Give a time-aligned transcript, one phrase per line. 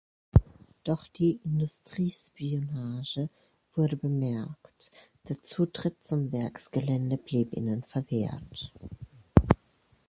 [0.83, 3.29] Doch die "Industriespionage"
[3.75, 4.89] wurde bemerkt,
[5.29, 8.73] der Zutritt zum Werksgelände blieb ihnen verwehrt.